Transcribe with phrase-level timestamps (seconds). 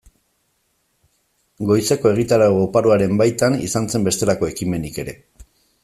[1.71, 5.17] Goizeko egitarau oparoaren baitan, izan zen bestelako ekimenik ere.